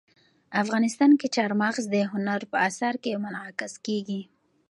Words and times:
افغانستان 0.63 1.11
کې 1.19 1.27
چار 1.35 1.51
مغز 1.61 1.85
د 1.89 1.95
هنر 2.11 2.41
په 2.51 2.57
اثار 2.69 2.95
کې 3.03 3.21
منعکس 3.23 3.73
کېږي. 3.85 4.21